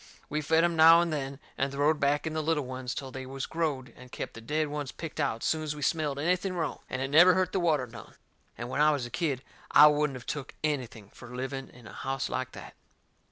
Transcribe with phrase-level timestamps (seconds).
[0.29, 3.27] We fed em now and then, and throwed back in the little ones till they
[3.27, 7.03] was growed, and kep' the dead ones picked out soon's we smelled anything wrong, and
[7.03, 8.15] it never hurt the water none;
[8.57, 11.93] and when I was a kid I wouldn't of took anything fur living in a
[11.93, 12.73] house like that.